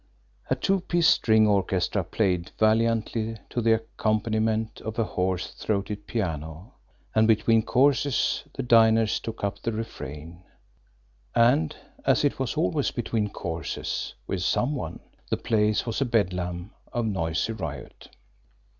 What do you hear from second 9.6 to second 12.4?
the refrain and, as it